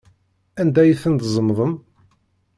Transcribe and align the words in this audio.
Anda 0.61 0.79
ay 0.81 0.93
ten-tzemḍem? 1.01 1.73